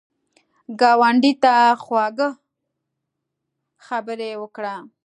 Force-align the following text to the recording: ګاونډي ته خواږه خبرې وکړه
ګاونډي 0.79 1.33
ته 1.43 1.53
خواږه 1.83 2.29
خبرې 3.85 4.31
وکړه 4.41 4.75